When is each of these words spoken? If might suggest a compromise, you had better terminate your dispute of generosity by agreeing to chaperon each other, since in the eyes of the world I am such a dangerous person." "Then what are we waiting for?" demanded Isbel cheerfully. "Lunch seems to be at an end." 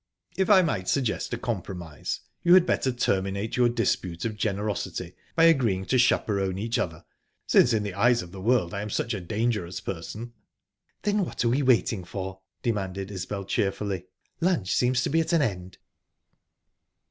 If 0.35 0.47
might 0.47 0.89
suggest 0.89 1.31
a 1.31 1.37
compromise, 1.37 2.21
you 2.41 2.55
had 2.55 2.65
better 2.65 2.91
terminate 2.91 3.55
your 3.55 3.69
dispute 3.69 4.25
of 4.25 4.35
generosity 4.35 5.13
by 5.35 5.43
agreeing 5.43 5.85
to 5.85 5.99
chaperon 5.99 6.57
each 6.57 6.79
other, 6.79 7.05
since 7.45 7.71
in 7.71 7.83
the 7.83 7.93
eyes 7.93 8.23
of 8.23 8.31
the 8.31 8.41
world 8.41 8.73
I 8.73 8.81
am 8.81 8.89
such 8.89 9.13
a 9.13 9.21
dangerous 9.21 9.79
person." 9.79 10.33
"Then 11.03 11.23
what 11.23 11.45
are 11.45 11.49
we 11.49 11.61
waiting 11.61 12.03
for?" 12.03 12.39
demanded 12.63 13.11
Isbel 13.11 13.45
cheerfully. 13.45 14.07
"Lunch 14.39 14.73
seems 14.73 15.03
to 15.03 15.09
be 15.11 15.19
at 15.19 15.33
an 15.33 15.43
end." 15.43 15.77